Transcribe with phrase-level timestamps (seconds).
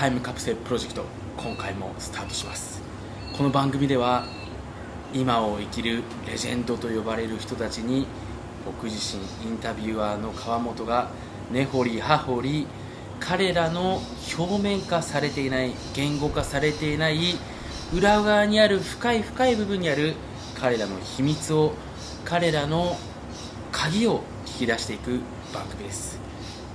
[0.00, 1.04] タイムカプセルプロジェクト
[1.36, 2.80] 今回もスタートします
[3.36, 4.24] この番組では
[5.12, 8.06] 今を生きるレジェンドと呼ばれる人たちに
[8.64, 11.10] 僕自身インタビュアーの川本が
[11.52, 12.66] 根掘り葉掘り
[13.20, 14.00] 彼らの
[14.38, 17.34] 表面化されていない言語化されていない
[17.94, 20.14] 裏側にある深い深い部分にある
[20.58, 21.74] 彼らの秘密を
[22.24, 22.96] 彼らの
[23.70, 25.20] 鍵を聞き出していく
[25.52, 26.29] 番組です。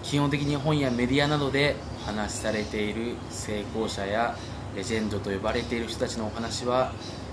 [0.05, 1.75] 基本的に本やメディアなどで
[2.05, 4.37] 話しされている成功者や
[4.75, 6.91] レジェンドと呼ばれている人たちのお話は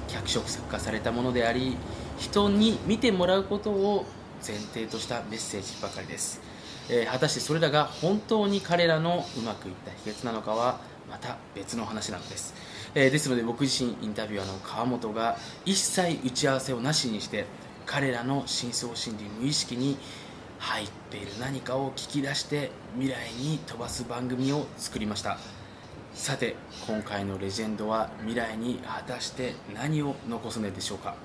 [0.08, 1.76] 脚色作家されたものであり
[2.18, 4.06] 人に見てもらうことを
[4.46, 6.40] 前提としたメッセージばかりです、
[6.88, 12.54] えー果たしてそれらが本当に彼らのうまくいった秘訣なのかはまた別の話なのです、
[12.94, 17.44] えーですので僕自身インタビュアーの川本が一切打ち合わせをなしにして
[17.86, 19.96] 彼らの深層心理無意識に
[20.62, 25.38] 入っている何かを聞き出して未来に飛ばす番組を作りました。
[26.14, 26.54] さて
[26.86, 31.16] 今回のレジェンドは未来に果たして何を残すのでしょうか。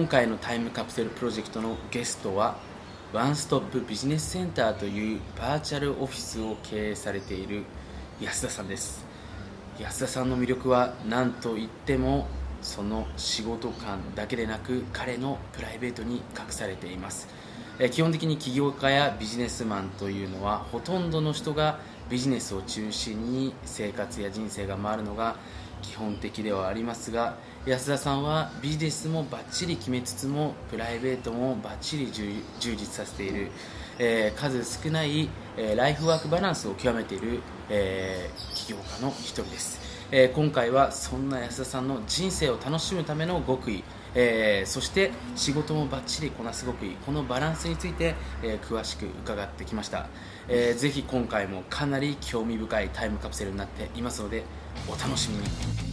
[0.00, 2.56] 今回のタイムカプセルプロジェクトのゲストは
[3.12, 7.64] ワンストップビジネスセンターというバーチャルオフィスを経営されている
[8.18, 9.04] 安田さんです。
[9.78, 12.26] 安田さんの魅力は何といっても
[12.62, 17.28] その仕事感だけでなく彼のプライベートに隠されています。
[17.90, 21.78] 基本的に起業家やビジネスマンというのはほとんどの人が
[22.10, 25.36] ビジネスを中心に生活や人生が回るのが
[25.80, 33.50] 基本的ではありますが安田さんはビジネスもバッチリ決めつつもプライベートもバッチリ充実させている、
[33.98, 43.84] えー数少ない、えーライフワークバランスを極めている、えー起業家の一人です、え今回はそんな安田さんの人生を楽しむための極意
[44.14, 50.06] えーそして仕事もバッチリこなす極意このバランスについて、えー詳しく伺ってきました、
[50.48, 54.44] えーぜひ今回もかなり興味深いタイムカプセルになっていますので
[54.88, 55.42] お楽しみに。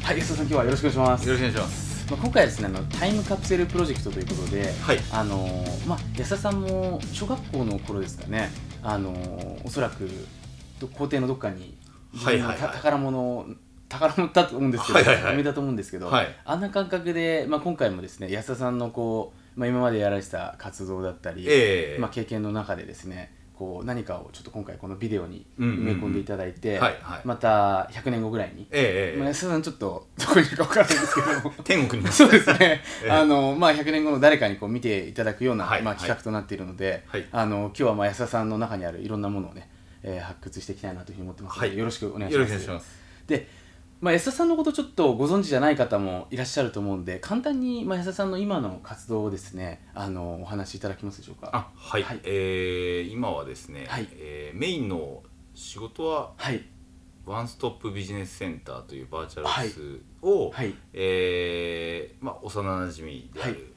[0.04, 1.28] はい安田さん今日はよろしくお願いします。
[1.28, 2.08] よろしくお願いします。
[2.10, 5.00] まあ、今回はですねあのタイムカプセルプロジェクトということで、はい。
[5.12, 8.50] あのーまあ、安田さんも小学校の頃ですかね、
[8.82, 10.10] あのーおそらく
[10.80, 11.76] ど校庭のどっかに
[12.16, 12.58] はいはいはい。
[12.58, 13.46] た宝物を
[13.90, 15.34] 宝物だと思うんですけど、はいはいはい。
[15.34, 16.36] 埋めたと思うんですけど、はい。
[16.46, 22.00] あんな感覚で、まあ、今回もですね安田さんのこう、まあ、今までやられてた活動だったり、ええ。
[22.00, 25.80] まあ、経験の中でですねこう何かをちょっと今回このビデオにうんうんうん。
[25.80, 27.22] 埋め込んでいただいて、はいはい。
[27.24, 29.18] また100年後ぐらいに、まあ、ええ。
[29.18, 31.54] ええ安田さんちょっとどこにいるか分からないんですけども。
[31.64, 32.08] 天国に。
[32.12, 32.58] そうですね、
[33.04, 33.10] ええ。
[33.12, 35.86] あのまあ、100年後の誰かにこう見ていただくような、まあ、はい。
[35.86, 37.26] はい企画となっているので、はい。
[37.32, 39.70] あの今日はまあ安田さんの中にあるいろんなものをね、
[40.04, 41.78] えー発掘していきたいなというふうに思ってますので、はい。
[41.78, 41.86] よ。
[41.86, 43.08] ろしくお願いします。
[43.26, 43.48] で、
[44.00, 51.50] まあ、安田さんのことちょっとご存知じゃない方もいらっしゃると思うんで簡単に、まあ、安田さんの今の活動をですねあのお話しいただけますでしょうか？
[51.52, 52.04] あ、はい。
[52.04, 52.20] はい。
[52.24, 54.08] えー今はですね、はい。
[54.14, 55.24] えーメインの
[55.56, 56.64] 仕事ははい。
[57.26, 60.74] ワンストップビジネスセンターというバーチャルオフィスを、はい。
[60.94, 63.54] えーまあ幼馴染であはい。
[63.54, 63.74] る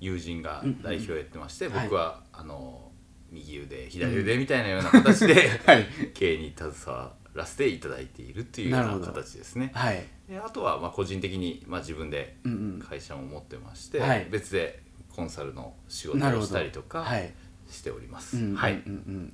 [0.00, 2.90] 友人が代表をやってまして、はい僕はあの
[3.30, 5.34] 右腕左腕みたいなような形で、
[5.64, 5.86] はい。
[6.12, 9.70] 経営に携わらせていただいているというような形ですね。
[9.74, 14.82] はいであとはまあ個人的にまあ自分でうんうん会社も持ってまして、はい別で
[15.14, 17.32] コンサルの仕事をしたりとかはい
[17.70, 18.36] しております。
[18.36, 18.72] うんうんはい。
[18.72, 19.32] うんうん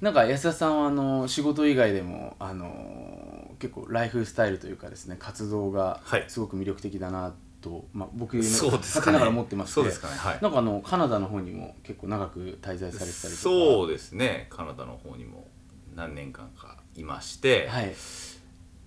[0.00, 9.06] なんか安田さんはあの仕事以外でもあの結構ライフスタイルというかですね活動がはいすごく魅力的だなと、まあ、僕のそうですかね。
[9.06, 10.14] 勝手ながら思ってましてそうですかね。
[10.14, 10.38] はい。
[10.40, 14.46] なんかあのカナダの方にも結構長く滞在されてたりとかそうですね。
[14.50, 15.48] カナダの方にも
[15.96, 17.94] 何年間かいまして、はい。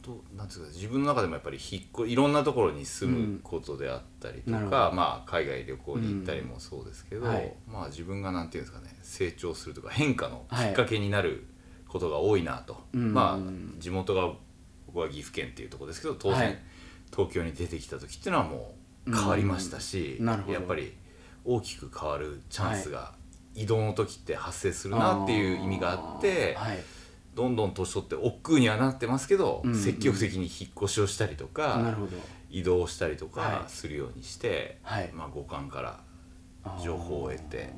[0.02, 4.78] となんですか自分の中でもやっぱり引っ越いろんなところに住むことであったりとか、なるほど。
[4.94, 7.28] まあ海外旅行に行ったりもそうですけど、うん。
[7.28, 7.54] はい。
[7.68, 11.46] まあ自分がなんていうんですかね成長するとか変化のきはいっかけになる
[11.88, 13.14] ことが多いなと、うん。
[13.14, 14.34] まあ地元が
[14.88, 16.60] 僕は岐阜県っていうところですけど当然、はい。
[17.12, 18.74] 東京に出てきた時っていうのはも
[19.06, 20.28] う変わりましたし、うん。
[20.28, 20.94] やっぱり
[21.46, 23.14] 大きく変わるチャンスが
[23.54, 26.56] 移動の時って発生するなっていう意味があって。
[26.56, 26.80] はい
[27.36, 29.74] どんどん年取って億劫にはなってますけど、うん。
[29.74, 32.18] うん積極的に引っ越しをしたりとなるかほど。
[32.50, 33.34] 移動したりとはい。
[33.34, 35.10] かするようにして、はい。
[35.14, 36.00] まあ、五感から
[36.84, 37.74] 情報を得て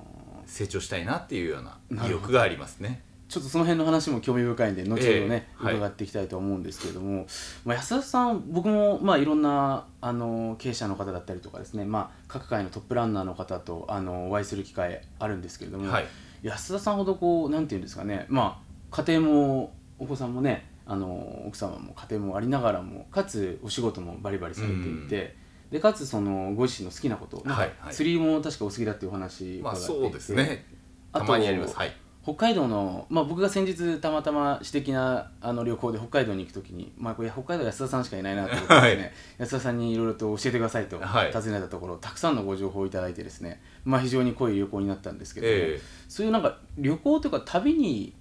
[0.46, 3.04] 成長したいなっていうような意欲がありますね。
[3.30, 5.66] ちょっとその辺の話も興味深いんで後ほどね、ええ。
[5.66, 7.26] はい伺っていきたいと思うんですけれども、
[7.66, 16.06] まあ、安田さん僕もまあいろんなあの経営者の方だったりとかですね、まあ、各界のトップランナーの方とあのお会いする機会あるんですけれども、はい。
[16.44, 18.63] 安田さんほどこうなんていうんですかねまあ
[18.94, 25.36] 家庭もお子さんもねあの奥様も家庭もありながらもかつお仕事もバリバリされていて、
[25.72, 27.94] でかつそのご自身の好きなことはいはい。
[27.94, 30.66] 釣りも確かお好きだっていうお話まあ伺っていてそうですね。
[31.12, 31.76] あとたまにやります。
[31.76, 31.94] はい。
[32.24, 39.12] 北海道の、まあ、僕が先日たまたま私的なあの旅行で北海道に行くときに、まあ、これ北海道安田さんしかいないなと思ってですね、 はい。
[39.40, 41.32] 安田さんにいろいろと教えてくださいとはい。
[41.32, 48.14] 尋ねたところ、たくさんのご情報をいただいてですね、まあ、非常に濃い旅行になったんですけども、えそういうなんか旅行というか旅に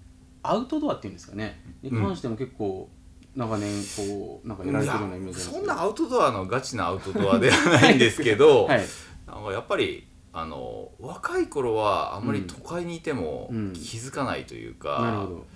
[0.42, 1.60] アウトドアっていうんですかね。
[1.82, 2.88] に関しても結構
[3.36, 8.82] 長年こうなんかえやられてるようなイメージそんなアウトドアのガチなアウトドアではないんですけど、はい。
[9.26, 13.72] なんかやっぱりあの若い頃はあんまり都会にいてもうん。
[13.72, 15.46] 気づかないというか、なるほど。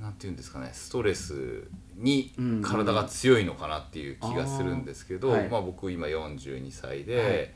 [0.00, 1.64] なんていうんですかねストレス
[1.96, 5.40] にうん体が強いのかなっていう気がするんですけど、あー。
[5.40, 5.48] はい。
[5.48, 7.50] まあ、僕今42歳で、はい。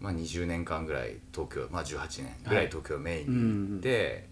[0.00, 4.31] まあ、20年間ぐらい東京、まあ、18年ぐらい東京メインに行って、なん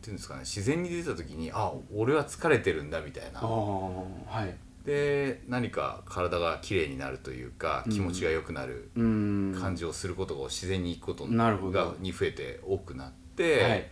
[0.00, 3.40] ていうんですかね自然に出た時にあ俺は疲れてるんだみたいな。
[3.40, 4.54] はい。
[4.86, 7.92] で何か体が綺麗になるというかうん。
[7.92, 9.56] 気持ちが良くなるうん。
[9.60, 13.86] 感じをすることが自然に行くことがに増えて多くなって、はい。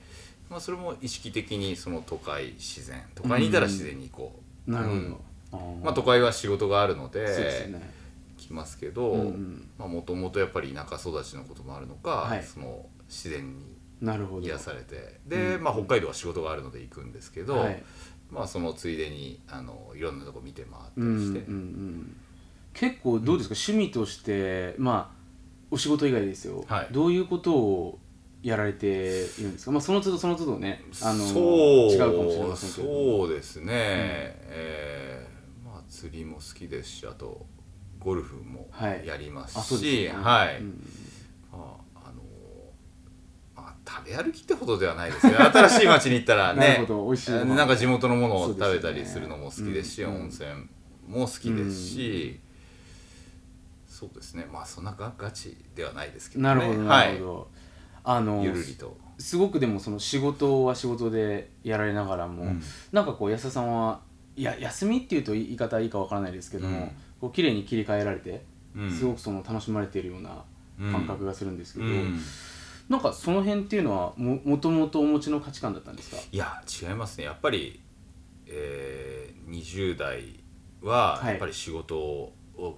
[0.50, 5.82] まあ、それも意識的にその都会自然都会にいたら自然に行こう、なるほど、うん。
[5.82, 7.98] まあ、都会は仕事があるのでそうですね。
[8.38, 9.34] 来ますけど
[9.76, 12.42] もともとやっぱり田舎育ちのこともあるのか、はい。
[12.42, 14.46] その自然になるほど。
[14.46, 15.20] 癒されて。
[15.26, 17.82] で、まあ、北海道は仕事があるので行くんですけど、はい。
[18.30, 22.16] まあ、そのついでにあのいろんなとこ見て回ったうんりして、うんうん、
[22.74, 25.18] 結構どうですか、趣味としてまあ
[25.70, 26.88] お仕事以外ですよ、はい。
[26.90, 27.98] どういうことを
[28.42, 31.42] やられているんですか、まあ、その都度その都度ねあのそう。
[31.90, 32.88] 違うかもしれませんけど。
[32.88, 37.46] そうですね、えーまあ釣りも好きですしあと
[37.98, 39.06] ゴルフもはい。
[39.06, 40.18] やりますし、よね。
[40.22, 40.82] はい、うん
[43.88, 46.86] 食べ歩きってほどではないですけど 新しい町に行ったらね。
[47.46, 50.22] なんか地元のものを食べたりするのも好きですしうん。
[50.22, 50.48] 温泉
[51.08, 52.38] も好きですし、
[53.88, 54.46] そうですね。
[54.52, 56.48] まあそんなガガチではないですけどね。
[56.48, 57.50] なるほどなるほど、
[58.04, 62.62] あのゆるりと、すごくでもその仕事は仕事でやられながらも、うん。
[62.92, 64.00] なんかこう安田さんは
[64.36, 66.90] いや休みっていうと言い方いいかわからないですけども、うん。
[67.22, 68.44] こう綺麗に切り替えられて、
[68.76, 68.92] うん。
[68.92, 70.44] すごくその楽しまれているような
[70.92, 72.20] 感覚がするんですけど、うん
[72.88, 76.22] なんかその辺っていうのはももともとお持ちの価値観だったんですか？
[76.32, 77.24] いや違いますね。
[77.24, 77.80] やっぱり、
[78.46, 80.40] えー、20代
[80.82, 81.28] ははい。
[81.30, 82.32] やっぱり仕事を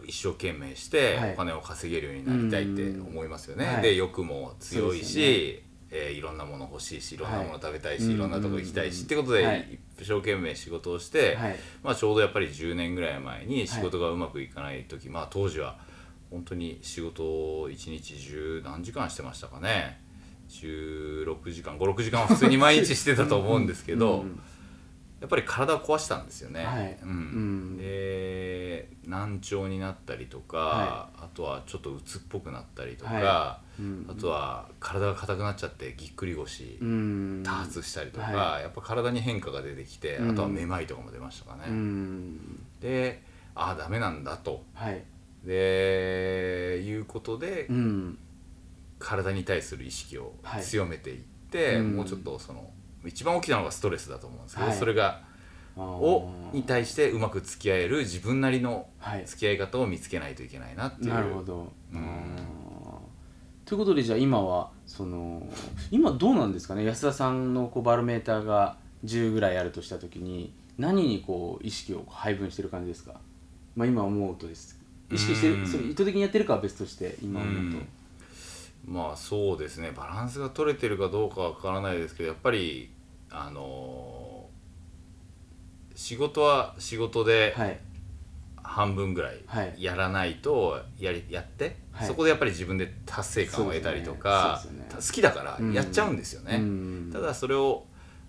[0.04, 1.32] 一生懸命してはい。
[1.34, 3.82] お金を稼げるようになりたいって思いますよね、うんはい。
[3.82, 5.62] で欲も強いし、です
[5.92, 7.18] えーいろんなもの欲しいしい。
[7.18, 9.78] ろんなもの食べたいし、はいいろんなとこ行きたいし、うんってことで、はい。
[10.00, 11.56] 一生懸命仕事をして、はい。
[11.82, 15.78] まあ、ちょうどやっぱり10年ぐらい前に仕事がうまくいかない時、まあ当時は
[16.30, 20.00] 本当に仕事を1日10何時間してましたかね。
[20.48, 24.40] 16時間56時間は普通に毎日してたと思うんですけど、うん
[25.20, 26.98] やっぱり体を壊したんですよね、はい。
[27.02, 27.08] うん。
[27.10, 27.76] うん。
[27.76, 34.06] で難聴になったりとか、はあとはちょっと鬱っぽくなったりとか、はうん。
[34.08, 37.42] あとは体が硬くなっちゃってぎっくり腰、うん。
[37.44, 40.30] 多発したりとか、はやっぱ体に変化が出てきて、うん。
[40.30, 42.64] あとはめまいとかも出ましたかね、うん。
[42.80, 43.22] で
[43.54, 44.64] ああダメなんだと。
[44.72, 45.04] はい
[45.44, 48.18] でいうことで、うん
[48.98, 50.62] 体に対する意識をはい。
[50.62, 51.18] 強めていっ
[51.50, 51.96] て、うん。
[51.96, 52.70] もうちょっとその
[53.04, 54.76] 一番大きなのがストレスだと思うんですけど、はい。
[54.76, 55.22] それが
[55.76, 59.24] をに対してうまく付き合える自分なりのはい。
[59.24, 61.14] 付き合い方を見つけないといけないなっていう。
[61.14, 61.96] なるほど、う
[63.64, 65.46] ということでじゃあ今はその
[65.92, 66.84] 今どうなんですかね？
[66.84, 73.20] 安田さんのこうバロメーターが10ぐらいあるとした時に何にこう意識を配分してる感じですか、
[73.76, 74.79] まあ、今思うとです
[75.10, 75.60] 意識してうん。
[75.62, 77.86] るそれ意図的にやってるかは別として今思うと、うん。
[78.86, 79.92] まあそうですね。
[79.94, 82.90] バランスが取れてるかどうかわからないですけどやっぱり
[83.30, 84.30] あのー
[86.00, 87.78] 仕事は仕事ではい。
[88.62, 89.74] 半分ぐらはい。
[89.76, 92.06] いやらないとやりやって、はい。
[92.06, 94.78] そこでやっぱり自分で達成感を得たりとか、ね。
[94.78, 94.88] ね。
[94.94, 97.10] 好きだからやっちゃうんですよね、うん。
[97.12, 97.84] ただそれを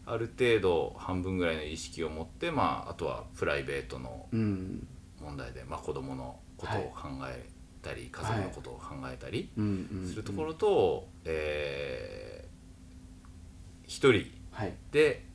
[0.05, 4.87] ある程度半分ぐらいの意識を持って、まあ、あとはプライベートのうん。
[5.21, 7.45] 問題で、まあ、子供のことを考え
[7.81, 9.49] たり、家族のことを考えたり
[10.07, 12.31] するところと、えー
[13.91, 14.73] 一人はい。
[14.93, 15.25] で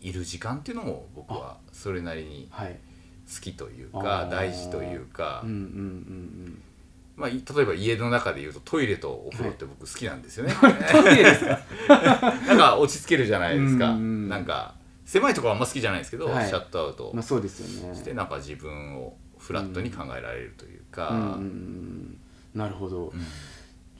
[0.00, 2.76] いる時間っていうのも僕はそれなりにはい。
[3.26, 4.30] 好きというあかー。
[4.30, 5.40] 大事というか。
[5.42, 6.62] うんうんうん
[7.16, 10.52] まあ、い例えば家の中でいうとトイレとお風呂って僕好きなんですよね、
[12.48, 13.90] なんか落ち着けるじゃないですか。
[13.90, 14.74] うんうんなんか
[15.04, 16.48] 狭いところはあんま好きじゃないですけど、はい。
[16.48, 17.12] シャットアウト
[17.94, 22.18] してなんか自分をフラットに考えられるというか、うん
[22.54, 23.20] なるほど、うん。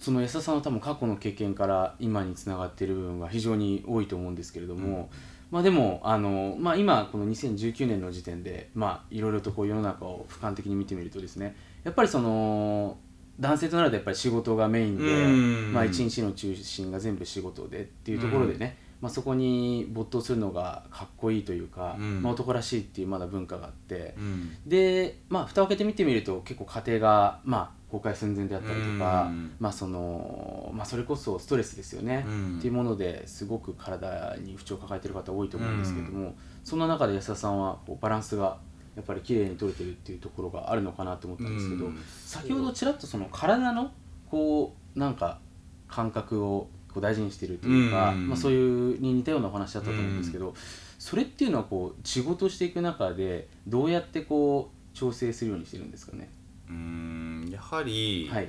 [0.01, 5.11] その安田さんは多分過去の経験から今につながっている部分が非常に多いと思うんですけれども、
[5.51, 12.97] まあでもあの、まあ、今この2019年の時点でまあいろいろとこう世の中を俯瞰的に見てみるとですねやっぱりその
[13.39, 15.73] 男性となるとやっぱり仕事がメインで、うん。
[15.73, 22.23] まあ、一日の中心が全部仕事でっていうところでね、まあ、そこに没頭するのがかっこいいというか、うん。
[22.23, 24.57] まあ、男らしいっていうまだ文化があって、うん。
[24.65, 29.57] で、まあ、蓋を開けて見てみると結構家庭が、まあ、崩壊寸前であったりとか、うん。
[29.61, 32.59] まあそのまあ、それこそストレスですよね、うん。
[32.61, 38.57] っていうものですごく体に不調を抱えている方多いと思うんですけども、そんな中で安田さんはこうバランスが
[38.97, 42.03] やっぱり綺麗に取れてるっていうところがあるのかなと思ったんですけど、うん。
[42.25, 43.93] 先ほどちらっとその体の
[44.31, 45.41] こうなんか
[45.89, 48.29] 感覚をこう大事にしているというか、うん。
[48.29, 50.55] まあ、そういうに似たようなお話だったと思うんですけど、
[50.99, 56.31] それっていうのはこう仕事していく中でどうやってこう調整するようにしてるんですかね？
[56.71, 58.49] うんやはり、はい、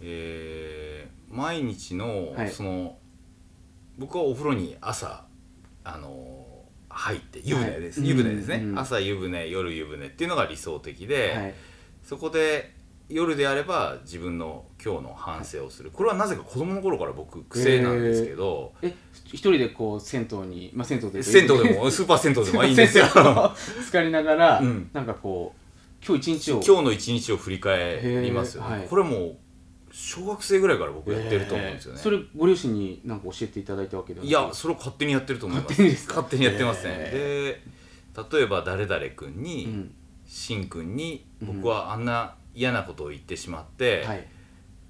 [0.00, 2.50] えー毎日の、はい。
[2.50, 2.96] その
[3.98, 5.24] 僕はお風呂に朝
[5.82, 6.46] あの
[6.88, 8.08] 入って湯船です、はい。
[8.10, 8.78] 湯船ですね、うんうん。
[8.78, 11.54] 朝湯船夜湯船っていうのが理想的で、はい。
[12.04, 12.73] そこで
[13.08, 15.90] 夜であれば自分の今日の反省をする。
[15.90, 18.94] これはなぜか子供の頃から僕癖なんですけど、え
[19.26, 23.06] 一人でこう銭湯に、まあ、銭湯で銭湯でもスーパー銭湯でもいいんですよ。
[23.92, 24.90] かりながら、うん。
[24.92, 28.88] なんかこう今日一日を今日の一日を振り返りますよね、はい。
[28.88, 29.36] これもう
[29.92, 36.08] 小学生ぐらいから僕やってると思うんですよね、えーそれご両親になんか教えていただいたわけではいやそれを勝手にやってると思います。
[36.08, 37.60] 勝手にやってますね、へ
[38.14, 39.94] で例えば誰々君うに、ん。
[40.26, 41.62] しん君にうん。
[41.62, 44.26] 僕はあんな嫌なことを言ってしまって、はい。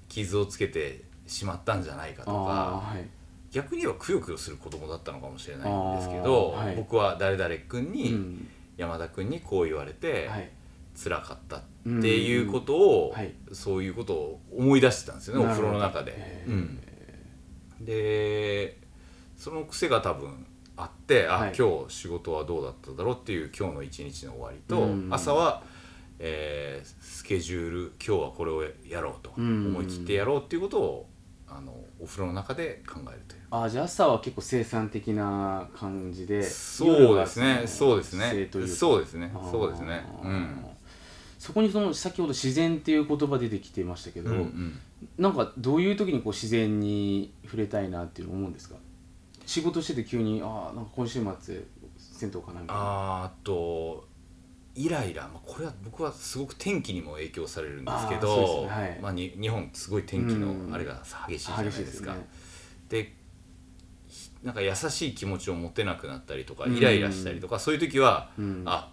[0.07, 3.07] 傷をつけてしまったんじゃないかとあかーはい。
[3.51, 6.75] 逆に言えばくよくよする子供だったのかもしれないんですけど、はい。
[6.75, 8.47] 僕は誰々君うに、ん。
[8.77, 10.49] 山田君にこう言われて、はい。
[11.01, 13.33] 辛かったっていうことを、はい。
[13.51, 16.43] そういうことを思い出してたんですよねお風呂の中で。
[16.47, 16.79] うん。
[17.81, 18.77] で
[19.35, 20.45] その癖が多分
[20.77, 21.53] あってあ、はい。
[21.57, 25.07] 今日仕事はどうだっただろうっていう今日の一日の終わりと、うん。
[25.11, 25.63] 朝は、
[26.19, 29.67] えースケジュール今日はこれをやろうと、うん。
[29.67, 31.09] 思い切ってやろうっていうことを
[31.47, 33.41] あのお風呂の中で考えるという。
[33.51, 37.63] あーじゃあ朝は結構生産的な感じでそうですね。
[37.65, 38.49] そうですね。
[38.67, 39.31] そうですね。
[39.51, 40.05] そうですね。
[40.23, 40.65] うん。
[41.39, 44.79] そこにその先ほど自然っていう言葉出てきてましたけど、うんうん。
[45.17, 48.75] なんかどういう時にこう自然に触れたいなっていうの思うんですか？
[49.45, 51.63] 仕事してて急にああなんか今週末
[51.97, 52.81] 銭湯かなみたいな。
[52.81, 54.07] あーあと
[54.75, 58.99] イライラ、まあ、これは僕はすごく天気にも影響されるんですけどねはい。
[59.01, 60.73] まあ、に日本すごい天気のうん。
[60.73, 61.77] あれが激しいじゃないでか。
[61.79, 62.13] ですすね。
[62.89, 63.13] で
[64.07, 66.75] ひなんか優しい気持ちを持てなくなったりとかうん。
[66.75, 68.63] イライラしたりとか、そういう時は、うん。
[68.65, 68.91] あ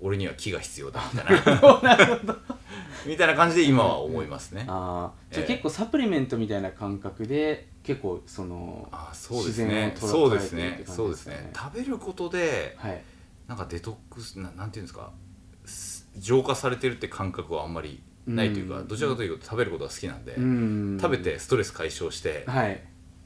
[0.00, 2.38] 俺には気が必要だみたいな。
[3.06, 4.64] みたいな感じで今は思いますね。
[4.68, 5.46] あーじゃあええ。
[5.48, 9.92] 結構サプリメントみたいな感覚で結構そのあーそうですね。
[9.94, 10.82] 自然そうですね。
[10.86, 11.50] そうですね。
[11.56, 13.02] 食べることではい
[13.52, 15.12] なんかデトックスななんていうんですか？
[15.66, 18.88] す浄化されてるって感覚はあんまりないというか、うん。
[18.88, 20.98] どちらかというと食べることが好きなんで、うん。
[20.98, 22.82] 食べてストレス解消して、はい。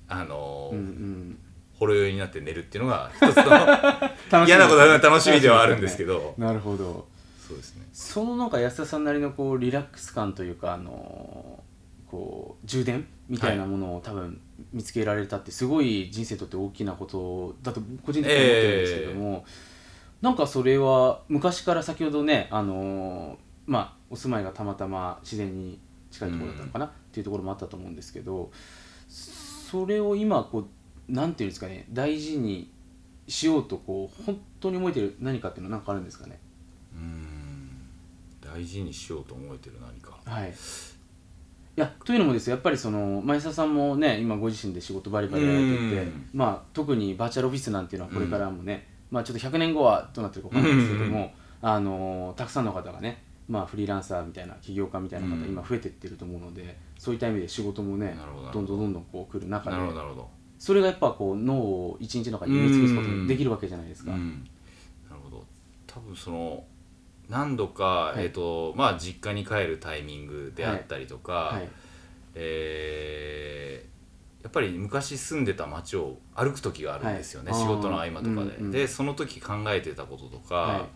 [0.08, 1.38] あのーうんうん。
[1.78, 3.44] ほろ酔いになって寝るっていうのが一つの
[4.46, 7.06] 嫌なことは楽しみではあるんですけど なるほど。
[7.46, 7.86] そうですね。
[7.92, 14.40] そのなんか安田さんなりのこうリラックス感というかあのーこう充電みたいなものを多分
[14.72, 19.44] 見つけられたってすごい人生にとって大きなことだと個人的には思ってるんですけども、
[20.26, 25.78] なんかそれは昔から先ほどねあのーまあお住まいがたまたま自然に
[26.10, 28.50] 近いところだったのかな、っていうところもあったと思うんですけど
[29.08, 30.66] それを今こ
[31.08, 32.72] うなんていうんですかね大事に
[33.28, 36.40] しようとこう本当に思えてる何かっていうのは何かあるんですかね？
[36.92, 37.70] うーん。
[38.40, 40.18] 大事にしようと思えてる何か。
[40.24, 40.52] はい、い
[41.76, 46.28] やというのもですよやっぱりその前澤さんもね今ご自身で仕事バリバリやられていてうん。
[46.34, 51.32] まあ特にバーチャルオフィスなんていうのはこれからもね、まあちょっと100年後はどうなってるか分からないですけども、
[51.62, 55.44] あのたくさんの方がねまあフリーランサーみたいな起業家みたいな方、うん。
[55.44, 58.16] 今増えてってると思うのでそういった意味で仕事もね
[58.52, 58.62] ど。
[58.62, 59.76] んどんどんどんこう来る中で
[60.58, 64.12] それがやっぱこう脳を一日の中に埋め尽くすことにできるわけじゃないですか。
[64.12, 64.48] うん、
[65.08, 65.44] なるほど。
[65.86, 66.64] 多分その
[67.28, 68.22] 何度か、い。
[68.22, 71.68] えーとまあ、実家に帰るタイミングであったりとか、はい。
[72.34, 73.95] えー
[74.46, 77.60] やっぱり昔住んでた町を歩く時があるんですよね、はい。
[77.60, 80.86] 仕事の合間とかで、うんうんでその時考えてたこととかは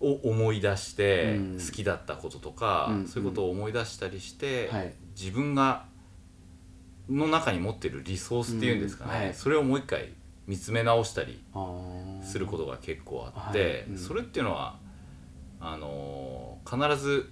[0.00, 1.58] を思い出して、うん。
[1.64, 4.92] 好きだったこととか、うんそういうことを思い出したりして、はい。
[5.16, 5.84] 自分が
[7.08, 9.34] の中に持ってるリソースっていうんですかね、うんはい。
[9.34, 10.08] それをもう一回
[10.48, 11.44] 見つめ直したり
[12.24, 14.80] することが結構あって、それっていうのは
[15.60, 17.30] あのー必ず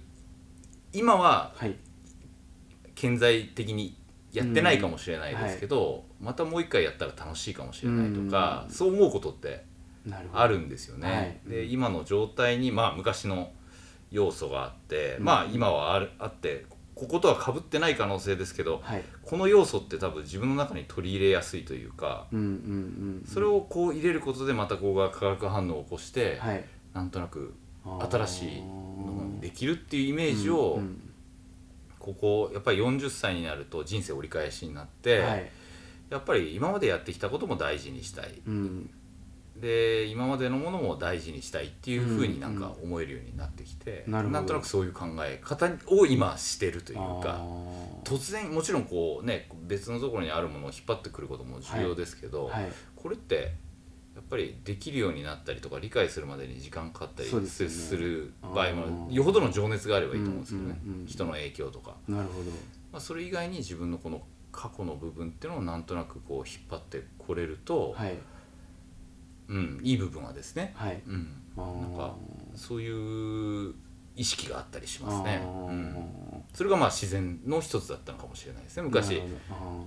[0.93, 1.75] 今ははい。
[2.95, 3.97] 顕在的に
[4.33, 8.73] やってないかもしれないですけど、またもう一回やったら楽しいかもしれないとか、うん。
[8.73, 9.63] そう思うことって
[10.33, 11.11] あるんですよね。
[11.11, 11.39] はい。
[11.49, 13.51] で今の状態にまあ昔の
[14.11, 15.25] 要素があって、うん。
[15.25, 19.03] まあ今はあるあってこことはかぶってない可能性ですけどはい。
[19.21, 26.65] この要素って多分自分の中に取り入れやすいというかうんうんうんそれをこう入れることでまたこうが化学反応を起こして、はい。
[26.93, 31.02] なんとなく新しいのができるっていうイメージを、うんうん
[32.03, 35.49] ここやっぱり40歳になると人生折り返しになって、はい。
[36.09, 38.41] やっぱり今までやってきたことも大事にしたい。
[38.45, 38.89] うん。
[39.55, 44.41] で今までのものも大事にしたいっていうふうになんか思えるようになってきて、なるほど。
[44.41, 48.03] んとなくそういう考え方を今してるというあかー。
[48.03, 52.71] 突然もちろんこうね別のところにあるものを引っ張ってくることも重要ですけど、はい。
[52.97, 53.53] これって
[54.15, 57.47] やっぱりできるようになったりとか理解するまでに時間かかったりすよね。
[57.47, 59.13] する場合あもー。
[59.13, 61.07] よほどの情熱があればいいと思うんですけどね、うんうんうん。
[61.07, 62.51] 人の影響とか、なるほど。
[62.91, 68.17] まあ、それ以外に自分のこの過去の部分っていうのをなんとなくこう引っ張ってこれると、はい。
[69.49, 71.01] うん、いい部分はですね、はい。
[71.05, 71.27] うん、
[71.57, 72.15] なんか
[72.55, 73.73] そういう
[74.15, 76.07] 意識があったりしますね、うん、
[76.53, 78.83] それがまあ自然の一つだったのかもしれないですね。
[78.83, 79.21] 昔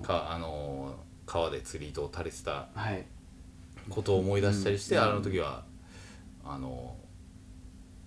[0.02, 3.04] かあの川で釣り糸を垂れてたはい
[3.90, 5.02] ことを思い出したりして、うん。
[5.02, 5.64] あの時は
[6.44, 6.96] あの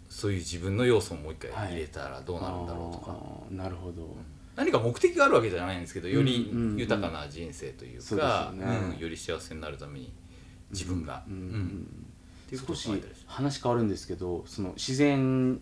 [0.09, 1.73] そういう自分の要素をもう一回はい。
[1.73, 4.15] 入れたらどうなるんだろうとか、あーなるほど。
[4.55, 8.65] 何か目的があるわけじゃないんですけどより豊かな人生というか、よね。
[8.93, 10.11] うんより幸せになるために
[10.71, 11.23] 自分が、
[12.67, 12.89] 少し
[13.27, 15.61] 話変わるんですけどその自然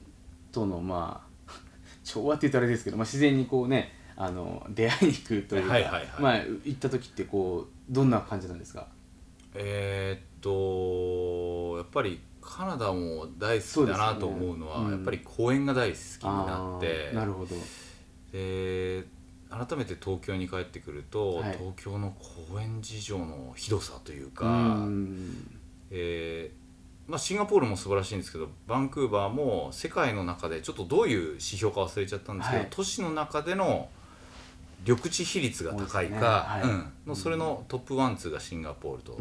[0.52, 1.52] とのまあ
[2.04, 6.08] 調和って言ったらあれですけど、まあ、自然にこうねあの出会いに行くというか、はいはいはい。
[6.20, 8.88] まあ行った時ってこうどんな感じなんですか？
[9.58, 14.86] えーっとやっぱりカナダも大好きだなと思うのはね。
[14.86, 14.92] うん。
[14.92, 17.56] やっぱり公園が大好きになってなるほど。
[18.32, 19.06] で
[19.50, 21.58] 改めて東京に帰ってくると、はい。
[21.58, 22.16] 東京の
[22.52, 24.50] 公園事情のひどさというか、う
[24.90, 25.60] ん。
[25.90, 26.68] えー
[27.10, 32.70] まあ、シンガポールも素晴らしいんですけどバンクーバーも世界の中でちょっとどういう指標か忘れちゃったんですけど、はい。
[32.70, 33.88] 都市の中での
[34.88, 36.62] 緑地比率が高いか、
[37.14, 39.18] それのトップワンツーがシンガポールと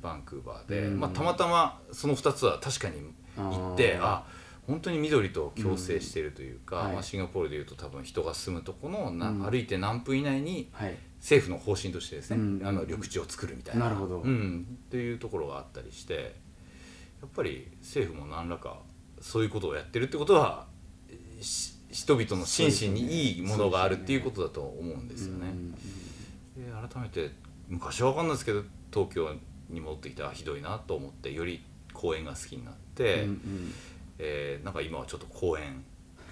[0.00, 3.02] バンクーバーで、うんまあ、たまたまその2つは確かに
[3.36, 6.84] 行ってああ本当に緑と共生しているというか、うん。
[6.84, 6.92] はい。
[6.94, 9.42] まあ、シンガポールでいうと多分人が住むとこのな、うん。
[9.42, 10.96] 歩いて何分以内にはい。
[11.20, 12.66] 政府の方針としてですね、うん。
[12.66, 13.86] あの緑地を作るみたいな。
[13.86, 14.20] なるほど。
[14.20, 18.78] うん、っていうところがあったりしてやっぱり政府も何らか
[19.20, 20.66] そういうことをやってるってことは
[21.40, 25.46] し人々の心身にいいものがあるっていうことだと思うんですよね。
[25.46, 25.74] うん
[26.56, 27.30] で改めて
[27.68, 29.34] 昔は分かんないですけど東京
[29.70, 33.74] に戻ってきたらひどいなと思ってより公園が好きになって、うんうん
[34.18, 35.84] えーなんか今はちょっと公園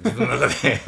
[0.05, 0.81] 自分の中で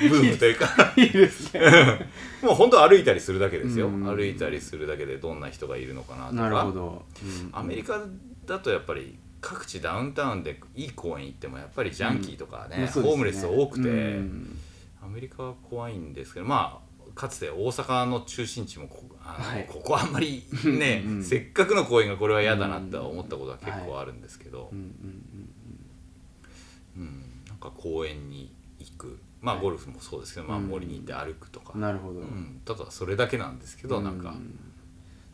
[0.08, 0.94] ブームというか。
[0.96, 1.60] いいですね。
[2.42, 6.42] もう本当歩いたりするだけですよ、うん歩いたりするだけでどんな人がいるのかなとか。
[6.42, 7.50] なるほど、うん。
[7.52, 8.02] アメリカ
[8.46, 13.06] だとやっぱり各地ダウンタウンでいい公園行ってもやっぱりジャンキーとかね,、うですね。
[13.06, 14.58] ホームレス多くて、うん。
[15.02, 19.66] アメリカは怖いんですけどまあかつて大阪の中心地もこあの、はい。
[19.68, 24.88] ここはあんまりね、うんせっかくの公園がこれは嫌だなって思ったことは結構あるんですけど、うんうん
[26.96, 29.18] うんなんか公園に行く。
[29.42, 29.64] まあはい。
[29.64, 30.68] ゴルフもそうですけど、まあ、うん。
[30.68, 32.62] 森に行って歩くとか、うんなるほど、うん。
[32.64, 34.30] ただそれだけなんですけど、なんか。
[34.30, 34.58] うん。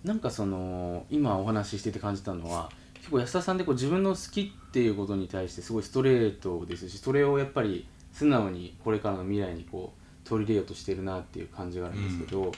[0.02, 2.70] なんかその今お話ししてて感じたのは
[3.00, 12.52] 結構安田さんでこう自分の好きっていうことに対してすごいストレートですしそれをやっぱり素直にこれからの未来にこう取り入れようとしてるなっていう感じがあるんですけど、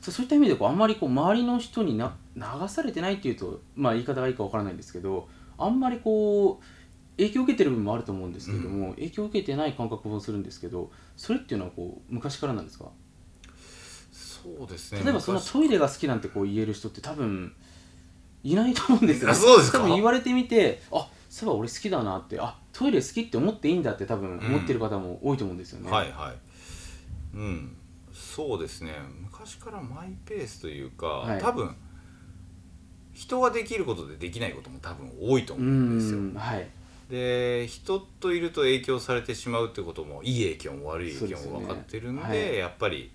[0.00, 6.64] そうそういった意味でこうあんまりこう周りの人にな流されてないっていうと、まあ、言い方がいいかわからないんですけどあんまりこう
[7.16, 12.86] 影響を受けてる部分もあると思うんですけども、影響を受けてない感覚もするんですけどそれっていうのはこう昔からなんですか？
[14.10, 15.02] そうですね。
[15.04, 17.54] 例えばそんな昔トイレが好きなんてこう言える人って多分
[18.44, 19.78] いないと思うんですよ、あそうですか？
[19.78, 27.36] 多分言われてみてあそういえば俺好きだなってあトイレ好きって思っていいんだって多分思ってる方も多いと思うんですよね、はいはい。
[27.36, 27.76] うん。
[28.12, 28.92] そうですね。
[29.20, 31.40] 昔からマイペースというか、はい。
[31.40, 31.74] 多分
[33.12, 36.18] 人ができることでできないことも多分多いとう思うんですよ。
[36.20, 36.68] んはい。
[37.10, 42.28] で人といると影響されてしまうってこともいい影響も悪い影響も分かってるんでね。
[42.28, 42.58] はい。
[42.58, 43.10] やっぱり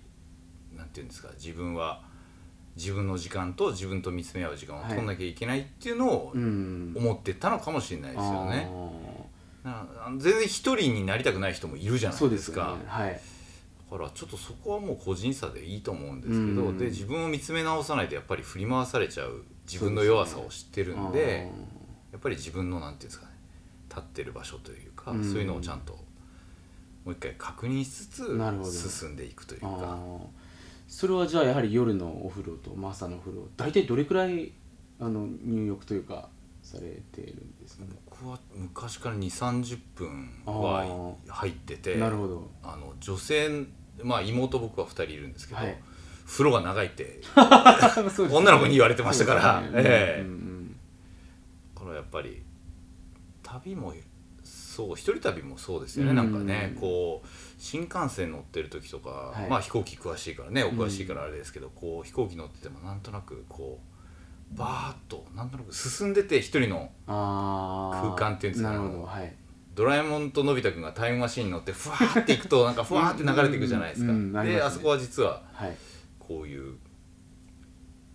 [0.76, 2.02] なんていうんですか自分は
[2.76, 6.94] 自分の時間と自分と見つめ合う時間を取んなきゃいけないっていうのをうん。
[6.96, 8.70] 思ってたのかもしれないですよね。
[10.18, 12.84] 全然一人になりたくない人もいるじゃーないですすよね。
[12.86, 13.20] はい。
[13.90, 16.78] だからちょっとそこはもう個人差でいいと思うんですけど、うん。
[16.78, 21.50] で自分を見つめ直さないとやっぱり振り回されちゃう自分の弱さを知ってるんで
[22.12, 23.32] やっぱり自分のなんていうんですかね
[23.88, 25.24] 立ってる場所というか、うん。
[25.24, 25.98] そういうのをちゃんとも
[27.06, 30.18] う一回確認しつつ進んでいくというあかー
[30.90, 34.52] それはじゃあやはり夜のお風呂と、まあ、朝のお風呂大体どれくらい
[34.98, 36.28] あの入浴というか
[36.62, 37.90] されてるんですかね？
[38.10, 42.50] 僕は昔から2 3 0分は入っててなるほど。
[42.64, 43.64] あの女性
[44.02, 45.78] まあ妹僕は2人いるんですけど、はい。
[46.26, 47.10] 風呂が長いってね
[48.30, 49.90] 女の子に言われてましたから、そうですね。
[49.90, 50.76] ええうんうん
[51.74, 52.42] だからやっぱり
[53.42, 53.94] 旅も
[54.44, 56.16] そう一人旅もそうですよね、うん。
[56.16, 57.26] なんかねこう
[57.60, 59.50] 新幹線乗ってる時とか、はい。
[59.50, 63.80] まあ飛行機詳しいからねお詳しいからあれですけど、こう飛行機乗っててもなんとなくこ
[64.54, 69.36] うバーッとなんとなく進んでて一人の空間っていうんですかなるほどはい。
[69.74, 74.54] ドラえもんとのび太くんがタイムマシーンに乗ってふわーっていくと なんかふわーって流れていくじゃないですか、うんうんうんね。
[74.54, 75.76] であそこは実ははい。
[76.18, 76.78] こういう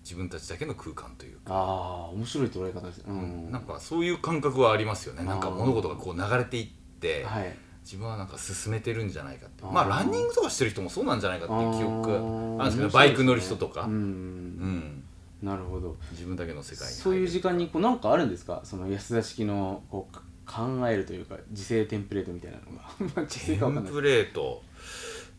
[0.01, 3.03] 自分たちだけの空間というか、ああ面白い捉え方です。
[3.07, 3.51] うん。
[3.51, 5.23] なんかそういう感覚はありますよね。
[5.23, 6.67] なんか物事がこう流れていっ
[6.99, 9.63] て、はい自分はなんか進めてるんじゃないかって。
[9.63, 12.57] まあランニングとかしてる人もそうなんじゃないかっていう記憶。
[12.57, 15.03] があるんですけどあーバイク乗る人とか、うんうん
[15.43, 15.95] なるほど。
[16.11, 18.61] 自分だけの世界にそういう時間にこうなんかあるんですか？
[18.63, 23.23] その安田式のこうか考えるというか時勢テンプレートみたいなのが。
[23.29, 24.63] テンプレート。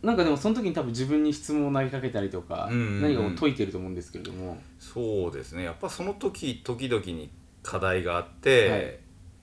[0.03, 3.03] なんかでもその時に多分自分に質問を投げかけたりとか、うんうんうん。
[3.03, 4.59] 何かを解いてると思うんですけれども。
[4.79, 5.65] そうですね。
[5.65, 7.31] やっぱその時時々に
[7.63, 8.99] 課題があって、はい。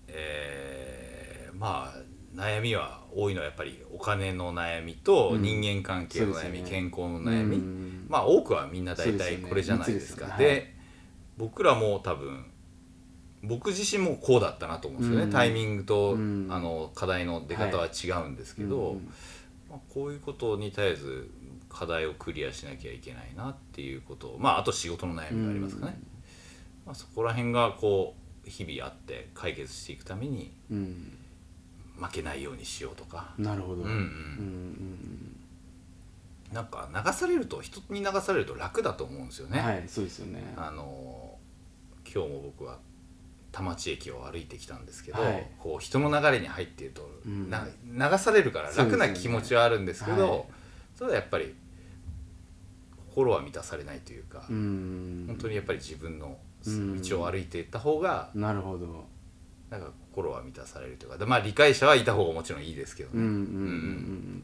[0.07, 2.02] えーまあ
[2.35, 5.41] 悩みは多いのはやっぱりお金の悩みとうん。
[5.41, 6.69] 人間関係の悩み、そうですよね。
[6.69, 8.05] 健康の悩み、うん。
[8.09, 10.37] まあ多くはみんな大体これじゃないですか。
[10.37, 10.49] でね。
[10.49, 10.73] はい
[11.35, 12.45] 僕らも多分
[13.41, 15.31] 僕自身もこうだったなと思うんですよね、うん。
[15.31, 16.47] タイミングと、うん。
[16.49, 19.13] あの課題の出方は違うんですけど、うんうん
[19.69, 21.31] まあ、こういうことに絶えず
[21.67, 25.99] 課題をクリアしなきゃいけないなっていうことをまああと仕事の悩みがありますかね、
[26.85, 28.15] まあ、そこら辺がこ
[28.45, 31.17] う日々あって解決していくためにうん
[31.99, 33.89] 負けないようにしようとか、なるほど、うんうん。
[33.89, 35.39] うんうん
[36.53, 39.59] なんか流されると人に流されると楽だと思うんですよね。
[39.59, 40.53] はいそうですよね。
[40.55, 41.35] あの
[42.05, 42.77] 今日も僕は
[43.51, 45.47] 田町駅を歩いてきたんですけど、はい。
[45.57, 47.49] こう人の流れに入っていると、うん。
[47.49, 50.23] な流されるから楽な気持ちはあるんですけどね。
[50.23, 50.43] はい。
[50.95, 51.55] それはやっぱり
[53.09, 55.25] 心は満たされないというか、うん。
[55.27, 57.01] 本当にやっぱり自分のうん。
[57.01, 59.05] 道を歩いていった方が、なるほど
[59.73, 63.15] なんか心は満たされるというかでまあ理解者はいた方がもちろんいいですけどね。
[63.15, 64.43] うんうんうんうんうん。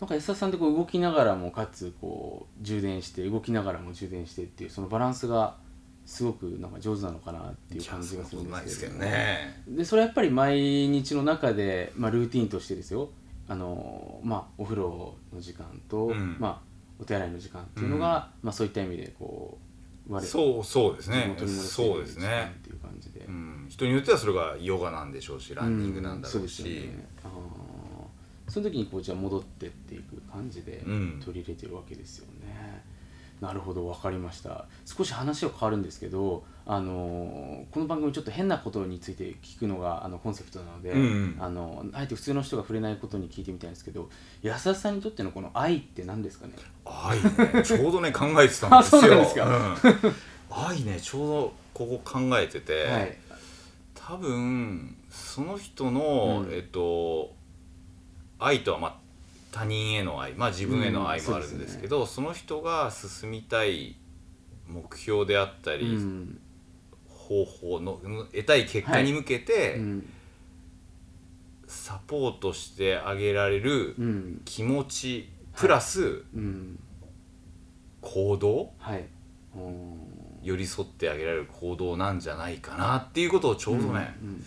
[0.00, 5.56] なんか安田さんってこう動きながらもかつこう充電して動きながらも充電してっていうそのバランスが
[6.04, 9.62] すごくなんか上手なのかなっていう感じがするんですすけどね。
[9.68, 13.10] でそれはやっぱり毎日の中で、まあ、ルーティンとしてですよ。
[13.48, 16.36] あの、まあ、お風呂の時間と、うん。
[16.40, 16.60] まあ、
[17.00, 19.66] お手洗いの時間っていうのが、まあ、そういった意味でこう
[20.20, 21.34] そうそうですね。
[21.36, 22.54] そうですね、
[23.28, 27.06] うん、人によってはそれがヨガなんでしょうしランニングなんだろうし、うですよね。
[28.48, 31.22] その時にこうじゃあ戻ってっていく感じでうん。
[31.24, 32.82] 取り入れてるわけですよね、
[33.40, 34.66] なるほど分かりました。
[34.84, 41.36] 少し話は変わるんですけど、あのーこの番組ちょっと変なことについて聞くのがあのコンセプトなので、うんうん。
[41.40, 44.08] あのあえて普通の人が触れないことに聞いてみたいんですけど
[44.42, 46.52] 安田さんにとってのこの愛って何ですかね？
[46.84, 47.20] 愛
[47.54, 47.62] ね。
[47.64, 49.00] ちょうどね考えてたんですよ。
[49.02, 49.44] あそうなんですか。
[49.44, 50.14] うん。
[50.68, 53.18] 愛ねちょうどここ考えてて、はい。
[53.94, 56.54] 多分その人の、うん。
[56.54, 57.36] えっと
[58.38, 58.96] 愛とはまあ
[59.52, 63.96] 他人への愛まあ自分への愛もあるんですけど、その人が進みたい
[64.66, 66.40] 目標であったり、うん。
[67.08, 68.00] 方法の
[68.32, 70.12] 得たい結果に向けて、うん。
[71.66, 74.40] サポートしてあげられるうん。
[74.46, 76.78] 気持ちプラスうん。
[78.00, 79.04] 行動、はい。
[79.54, 80.15] うん
[80.46, 84.44] 寄り添ってあげられる行動なんじゃないかなっていうことをちょうどね、うんうん。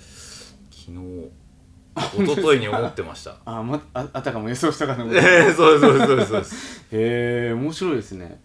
[0.71, 3.35] 昨日一昨日に思ってました。
[3.45, 6.85] あまああたかも予想したかのえなえそうですそうですそうですそうです。
[6.95, 8.41] へえ面白いですね。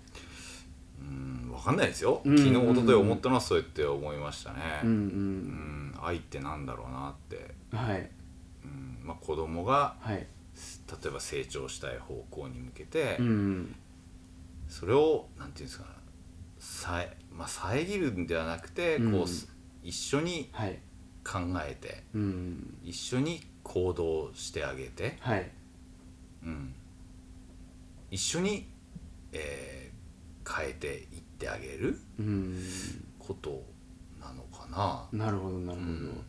[1.01, 2.21] うん分かんないですよ。
[2.25, 4.81] うん昨日一昨日思ったのはそうやって思いましたね。
[4.83, 4.99] うんううん
[5.93, 8.11] ん愛ってなんだろうなって、はい。
[8.65, 10.17] うんまあ、子供がはい。
[10.17, 13.75] 例えば成長したい方向に向けて、うん
[14.69, 15.85] それをなんていうんですか
[16.59, 19.13] さえ、まあ、遮るんではなくて、うん。
[19.13, 19.49] こうす
[19.83, 20.79] 一緒にはい。
[21.27, 22.77] 考えてうん。
[22.85, 25.51] 一緒に行動してあげて、はい。
[26.45, 26.75] うん、
[28.11, 28.69] 一緒に、
[29.33, 29.85] えー
[30.47, 31.05] 変えていっ
[31.39, 32.63] てあげるうん。
[33.19, 33.63] こと
[34.21, 35.25] なのかな。
[35.27, 36.25] なるほどなるほど、うん。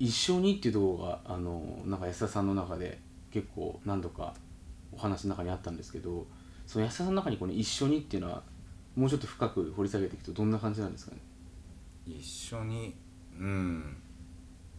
[0.00, 2.98] 一緒にっていうところがあのなんか安田さんの中で
[3.30, 4.34] 結構何度か
[4.92, 6.26] お話の中にあったんですけど
[6.66, 8.42] その安田さんの中にこの一緒にっていうのは
[8.96, 11.18] もうちょっと深く掘り下げていくとどんな感じなんですかね？
[12.06, 12.94] 一緒に
[13.38, 13.96] うん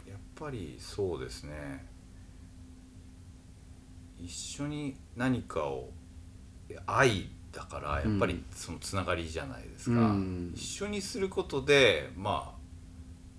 [0.08, 1.86] やっぱりそうですね。
[4.20, 5.90] 一緒に何かを
[6.88, 10.52] 愛だからやっぱりそのつながりじゃないですか、うん。
[10.56, 12.58] 一緒にすることでまあ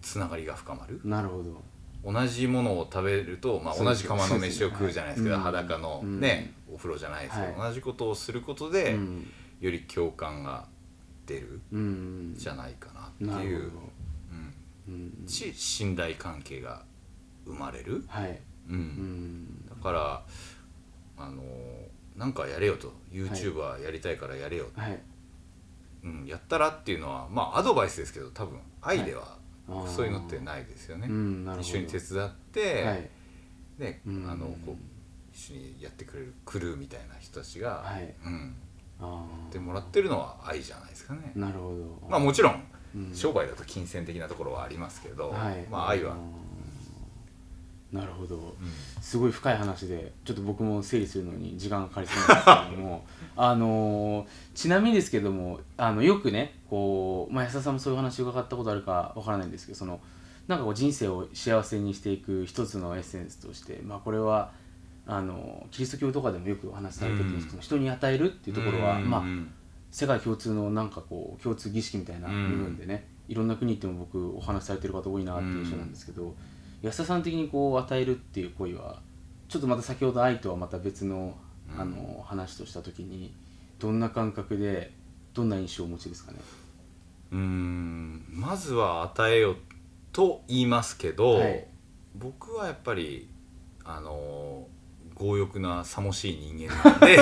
[0.00, 1.00] つながりが深まる。
[1.04, 1.60] なるほど。
[2.04, 5.36] 同じものを食べると、まあ、同じ釜の飯を食うじゃないですか、そうですね。
[5.36, 7.70] 裸のうんね、お風呂じゃないですけど、はい。
[7.70, 9.26] 同じことをすることで、うん
[9.60, 10.66] より共感が
[11.26, 12.34] 出るうん。
[12.36, 13.70] じゃないかなっていう、
[14.88, 15.14] うん。
[15.22, 15.28] うん。
[15.28, 16.82] し信頼関係が
[17.44, 18.40] 生まれる、はい。
[18.68, 18.74] うん。
[18.74, 19.68] うん。
[19.68, 20.22] だから
[21.18, 21.42] あの
[22.16, 22.92] なんかやれよと。
[23.12, 25.00] YouTuber やりたいからやれよ、はい。
[26.04, 29.36] うん、やったらっていうのはまあアドバイスですけど多分愛では
[29.88, 31.58] そういうのってないですよね、うん。
[31.60, 33.10] 一緒に手伝って、はい。
[33.78, 34.30] ねうん。
[34.30, 34.76] あのこう
[35.34, 38.14] 一緒にやってくれるクルーみたいな人たちが、はい。
[38.24, 38.54] うん、
[39.00, 39.48] あやー。
[39.48, 41.32] ってもらってるのは愛じゃないですかね。
[41.34, 41.70] なるほ
[42.02, 42.08] ど。
[42.08, 42.62] まあもちろん
[42.94, 43.14] うん。
[43.14, 45.66] 商売だと金銭的なところはありますけど、はい。
[45.70, 46.16] まあ愛は、
[47.92, 48.36] なるほど。
[48.36, 48.52] うん。
[49.00, 53.06] すごい深い話でちょっと僕も整理するのに時間がかかりそうなんですけども
[53.36, 60.00] あのーちなみにですけどもあのよくねこう、まあ、安田さんもそういう話伺ったことあるかわからないんですけどその
[60.46, 64.50] なんかこう人生を幸せにしていく一つのエッセンスとして、まあ、これは
[65.10, 67.62] あのキリスト教とかでもよくお話しされてるんですけど、うん。
[67.62, 69.22] 人に与えるっていうところは、うんまあ、
[69.90, 76.34] 世界共通のなんかこう共通儀式みたいな部分でね、いろんな国行っても僕お話しされてる方多いなっていう印象なんですけど、
[76.82, 79.00] 安田さん的にこう与えるっていう行為は
[79.48, 81.34] ちょっとまた先ほど愛とはまた別の,、
[81.74, 81.80] うん。
[81.80, 83.32] あの話とした時に
[83.78, 84.92] どんな感覚で
[85.32, 86.38] どんな印象をお持ちですかね？
[87.32, 88.24] うーん。
[88.28, 89.56] まずは与えよ
[90.12, 91.66] と言いますけど、はい。
[92.14, 93.28] 僕はやっぱり
[93.84, 94.66] あの
[95.18, 97.18] 強欲なさもしい人間なんで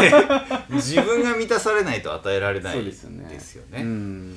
[0.77, 3.79] 自分が満たされないと与えられないでですすよね。
[3.79, 3.83] よね。
[3.83, 4.37] うん。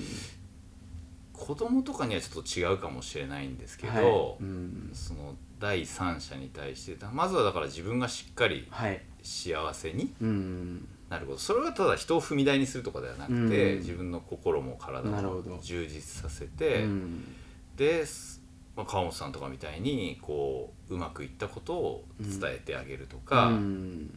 [1.33, 4.43] 子供とかにはちょっと違うかもしれないんですけど、はい。
[4.43, 4.91] うん。
[4.93, 9.01] その第三者に対してまずはだから自分がしっかりはい。
[9.23, 10.87] 幸せにうん。
[11.09, 11.39] なること。
[11.39, 13.79] それはただ人を踏み台にするとかではなくて、うん。
[13.79, 17.35] 自分の心も体も充実させて、うん。
[17.75, 18.38] です、
[18.79, 24.09] まあ、川本さんとかみたいにこううまくいったことを伝えてあげるとか、うやん。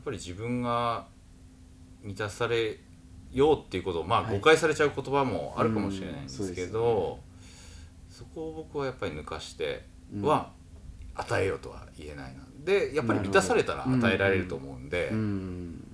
[0.00, 1.06] っぱり自分が
[2.02, 2.80] 満たされ
[3.32, 4.34] ようっていうことを、まあ、はい。
[4.34, 7.20] 誤解されちゃう言葉もあるかもしれないんですけうんど、
[8.10, 9.84] そこを僕はやっぱり抜かして
[10.20, 10.50] は
[11.14, 15.84] 与えようとは言えないなでやっぱり満たされたら与えられると思うんで、うん。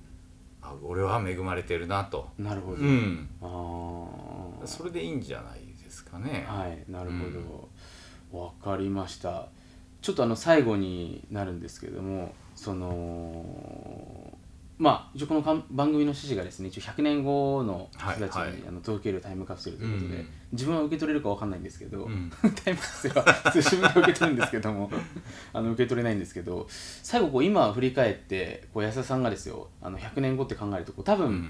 [0.63, 6.45] あ俺は恵まれてるなと、なるほど、うん、ああそれでいいんじゃないですかね。
[6.47, 9.47] はいなるほど、わかりました。
[10.01, 14.37] ちょっとあの最後になるんですけれどもその
[14.77, 18.63] まあ一応この番組の趣旨がですね一応100年後の人たちに、はいはい。
[18.67, 20.27] あの届けるタイムカプセルということで、うん。
[20.51, 22.29] 自分は受け取れるかわかんないんですけど、うん。
[22.63, 24.91] タイムカプセルは普通自分で受け取るんですけども
[25.53, 31.49] あの受け取れないんですけど最後こう今振り返ってこう安田さんがですよあの100年後って考えるとこう多分、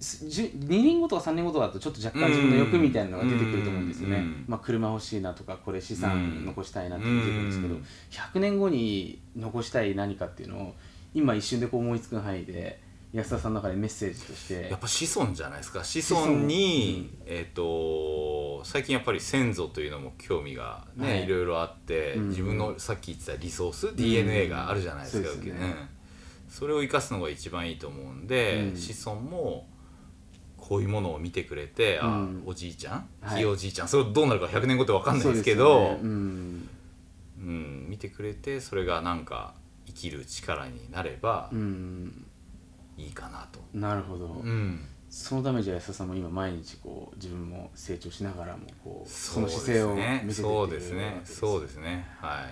[0.00, 4.44] 2年後とか3年後とかだとちょっと若干自分の欲みたいなのが出てくると思うんですよね、うん。
[4.46, 7.84] まあ、車欲しいなとかこれ資産残したいなって出てくるんですけど、うん。
[8.10, 10.74] 100年後に残したい何かっていうのを
[11.14, 12.78] 今一瞬でこう思いつく範囲で
[13.14, 14.68] 安田さんの中でメッセージとして。
[14.68, 15.82] やっぱ子孫じゃないですか。
[15.82, 16.26] 子孫。
[16.40, 21.24] に、えっ、と最近やっぱり先祖というのも興味がね、はい。
[21.24, 22.28] い、ろいろあって、うん。
[22.28, 25.60] 自分のさっき言ってたリソース、DNA があるじゃないですか、そうですね。
[25.60, 25.88] うん
[26.48, 28.76] それを生かすのが一番いいと思うんで、うん。
[28.76, 29.66] 子孫も
[30.66, 32.42] こういうものを見てくれて、あうん。
[32.44, 33.08] おじいちゃん？
[33.20, 33.36] はい。
[33.36, 35.98] ひいおじいちゃん、それどうなるか100年後って分かんないですけどよね。
[36.02, 36.68] うん。
[37.38, 39.54] うん、見てくれてそれがなんか
[39.86, 42.26] 生きる力になればうん。
[42.96, 43.60] いいかなと。
[43.74, 44.84] なるほど、うん。
[45.08, 51.20] そのためじゃあ安田さんも今毎日こう自分も成長しながらもこうその姿勢をね見せていそうですね。
[51.24, 52.08] そうですね。
[52.20, 52.42] は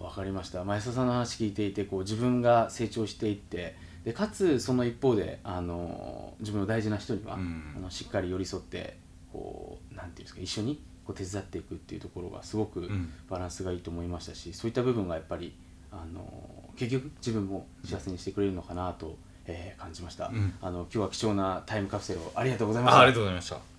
[0.00, 0.02] い。
[0.02, 7.74] わかりました、まあ、安田さんの話聞いていてこう自分が成長していってでかつその一方であの自分の大事な人には、うん。
[7.76, 8.96] あのしっかり寄り添って
[9.32, 13.12] こうなんていうんですか一緒にこう手伝っていくっていうところがすごくん。
[13.28, 15.54] バランスがいいと思いましたし、そういった部分がやっぱり
[15.90, 16.24] あの
[16.76, 20.54] 結局自分も幸せにしてくれるのかなと、えー感じました、うん。
[20.60, 22.98] あの今日は貴重なタイムカプセルをありがとうございました。
[22.98, 23.71] あありがとうございました